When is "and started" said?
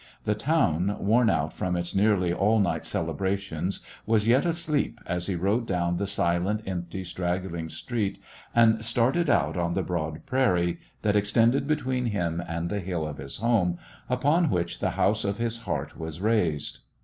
8.55-9.29